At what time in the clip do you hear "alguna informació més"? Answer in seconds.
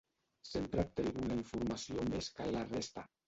1.09-2.31